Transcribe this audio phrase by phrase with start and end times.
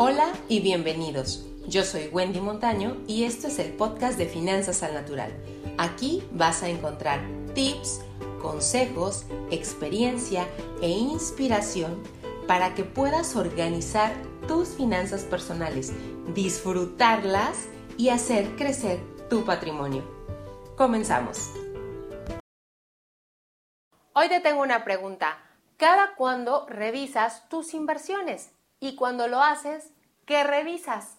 [0.00, 1.44] Hola y bienvenidos.
[1.66, 5.32] Yo soy Wendy Montaño y esto es el podcast de Finanzas al Natural.
[5.76, 7.18] Aquí vas a encontrar
[7.52, 8.02] tips,
[8.40, 10.46] consejos, experiencia
[10.80, 12.00] e inspiración
[12.46, 14.12] para que puedas organizar
[14.46, 15.92] tus finanzas personales,
[16.32, 20.04] disfrutarlas y hacer crecer tu patrimonio.
[20.76, 21.50] Comenzamos.
[24.12, 25.38] Hoy te tengo una pregunta.
[25.76, 28.52] ¿Cada cuándo revisas tus inversiones?
[28.80, 29.90] Y cuando lo haces,
[30.24, 31.16] ¿qué revisas?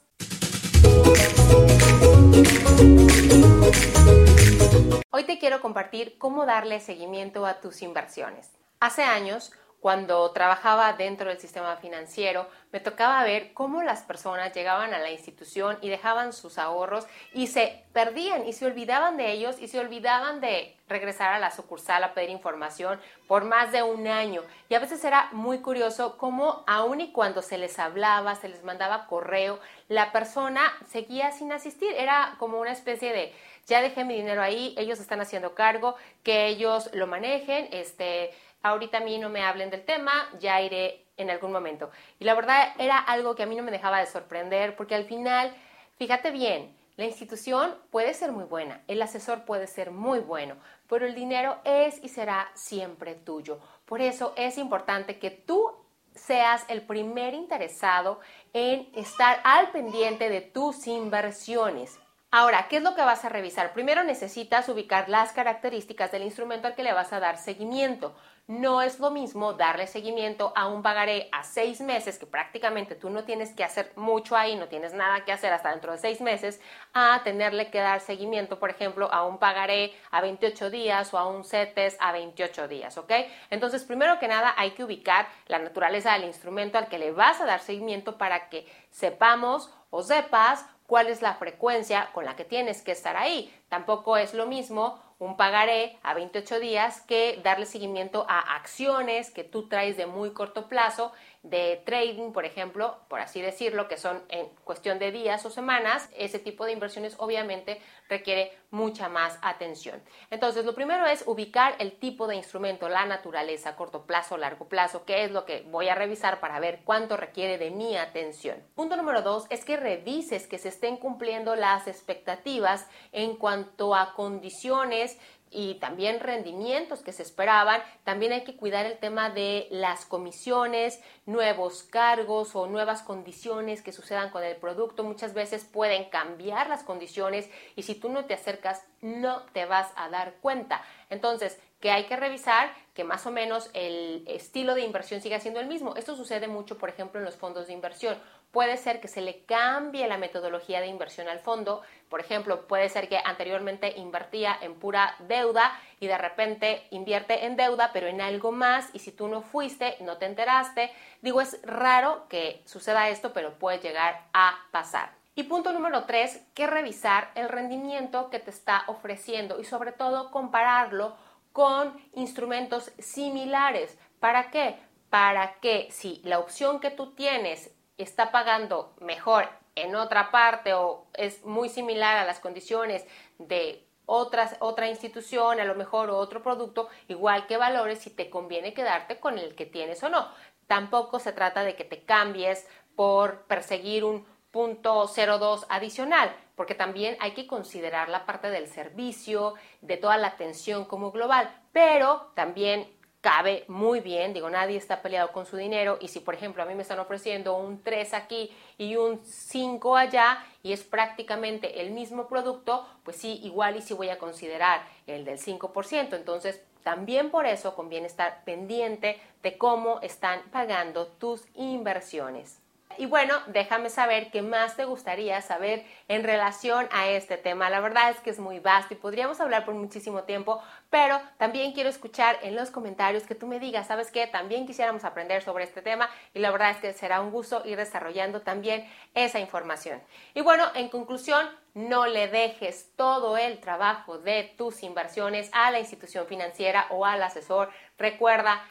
[5.09, 8.51] Hoy te quiero compartir cómo darle seguimiento a tus inversiones.
[8.79, 14.93] Hace años cuando trabajaba dentro del sistema financiero, me tocaba ver cómo las personas llegaban
[14.93, 19.55] a la institución y dejaban sus ahorros y se perdían y se olvidaban de ellos
[19.59, 24.07] y se olvidaban de regresar a la sucursal a pedir información por más de un
[24.07, 24.43] año.
[24.67, 28.63] Y a veces era muy curioso cómo aun y cuando se les hablaba, se les
[28.63, 31.93] mandaba correo, la persona seguía sin asistir.
[31.95, 33.33] Era como una especie de
[33.69, 38.31] ya dejé mi dinero ahí, ellos están haciendo cargo, que ellos lo manejen, este
[38.63, 41.91] ahorita a mí no me hablen del tema, ya iré en algún momento.
[42.19, 45.05] Y la verdad era algo que a mí no me dejaba de sorprender porque al
[45.05, 45.53] final,
[45.97, 50.55] fíjate bien, la institución puede ser muy buena, el asesor puede ser muy bueno,
[50.89, 53.59] pero el dinero es y será siempre tuyo.
[53.85, 55.71] Por eso es importante que tú
[56.13, 58.19] seas el primer interesado
[58.51, 61.97] en estar al pendiente de tus inversiones.
[62.31, 63.73] Ahora, ¿qué es lo que vas a revisar?
[63.73, 68.15] Primero necesitas ubicar las características del instrumento al que le vas a dar seguimiento.
[68.45, 73.09] No es lo mismo darle seguimiento a un pagaré a seis meses, que prácticamente tú
[73.09, 76.21] no tienes que hacer mucho ahí, no tienes nada que hacer hasta dentro de seis
[76.21, 76.61] meses,
[76.93, 81.27] a tenerle que dar seguimiento, por ejemplo, a un pagaré a 28 días o a
[81.27, 83.11] un CETES a 28 días, ¿ok?
[83.49, 87.41] Entonces, primero que nada, hay que ubicar la naturaleza del instrumento al que le vas
[87.41, 92.43] a dar seguimiento para que sepamos o sepas cuál es la frecuencia con la que
[92.43, 93.53] tienes que estar ahí.
[93.69, 99.43] Tampoco es lo mismo un pagaré a 28 días que darle seguimiento a acciones que
[99.43, 104.21] tú traes de muy corto plazo de trading, por ejemplo, por así decirlo, que son
[104.27, 110.01] en cuestión de días o semanas, ese tipo de inversiones obviamente requiere mucha más atención.
[110.31, 115.05] Entonces, lo primero es ubicar el tipo de instrumento, la naturaleza, corto plazo, largo plazo,
[115.05, 118.61] qué es lo que voy a revisar para ver cuánto requiere de mi atención.
[118.75, 124.13] Punto número dos es que revises que se estén cumpliendo las expectativas en cuanto a
[124.13, 125.17] condiciones
[125.51, 127.81] y también rendimientos que se esperaban.
[128.03, 133.91] También hay que cuidar el tema de las comisiones, nuevos cargos o nuevas condiciones que
[133.91, 135.03] sucedan con el producto.
[135.03, 139.91] Muchas veces pueden cambiar las condiciones y si tú no te acercas no te vas
[139.95, 140.83] a dar cuenta.
[141.09, 145.61] Entonces, que hay que revisar que más o menos el estilo de inversión siga siendo
[145.61, 145.95] el mismo.
[145.95, 148.17] Esto sucede mucho, por ejemplo, en los fondos de inversión.
[148.51, 151.83] Puede ser que se le cambie la metodología de inversión al fondo.
[152.09, 157.55] Por ejemplo, puede ser que anteriormente invertía en pura deuda y de repente invierte en
[157.55, 160.91] deuda, pero en algo más y si tú no fuiste, no te enteraste.
[161.21, 165.11] Digo, es raro que suceda esto, pero puede llegar a pasar.
[165.35, 170.31] Y punto número tres, que revisar el rendimiento que te está ofreciendo y sobre todo
[170.31, 171.15] compararlo
[171.53, 173.97] con instrumentos similares.
[174.19, 174.75] ¿Para qué?
[175.09, 177.71] Para que si la opción que tú tienes
[178.03, 183.05] está pagando mejor en otra parte o es muy similar a las condiciones
[183.37, 188.73] de otras, otra institución, a lo mejor otro producto, igual que valores si te conviene
[188.73, 190.27] quedarte con el que tienes o no.
[190.65, 197.17] Tampoco se trata de que te cambies por perseguir un punto 02 adicional, porque también
[197.19, 202.91] hay que considerar la parte del servicio, de toda la atención como global, pero también
[203.21, 206.65] cabe muy bien, digo, nadie está peleado con su dinero y si por ejemplo a
[206.65, 211.91] mí me están ofreciendo un 3 aquí y un 5 allá y es prácticamente el
[211.91, 216.15] mismo producto, pues sí, igual y sí voy a considerar el del 5%.
[216.15, 222.58] Entonces, también por eso conviene estar pendiente de cómo están pagando tus inversiones.
[222.97, 227.69] Y bueno, déjame saber qué más te gustaría saber en relación a este tema.
[227.69, 231.71] La verdad es que es muy vasto y podríamos hablar por muchísimo tiempo, pero también
[231.71, 234.27] quiero escuchar en los comentarios que tú me digas, ¿sabes qué?
[234.27, 237.77] También quisiéramos aprender sobre este tema y la verdad es que será un gusto ir
[237.77, 240.01] desarrollando también esa información.
[240.33, 245.79] Y bueno, en conclusión, no le dejes todo el trabajo de tus inversiones a la
[245.79, 247.69] institución financiera o al asesor.
[247.97, 248.61] Recuerda,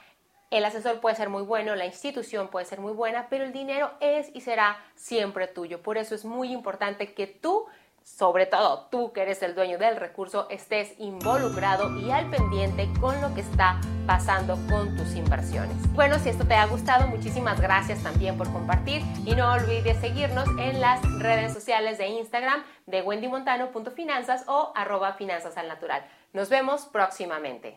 [0.50, 3.90] el asesor puede ser muy bueno, la institución puede ser muy buena, pero el dinero
[4.00, 5.82] es y será siempre tuyo.
[5.82, 7.66] Por eso es muy importante que tú
[8.16, 13.20] sobre todo tú que eres el dueño del recurso, estés involucrado y al pendiente con
[13.20, 15.76] lo que está pasando con tus inversiones.
[15.92, 20.48] Bueno, si esto te ha gustado, muchísimas gracias también por compartir y no olvides seguirnos
[20.58, 26.02] en las redes sociales de Instagram de wendymontano.finanzas o arroba finanzas al natural.
[26.32, 27.76] Nos vemos próximamente.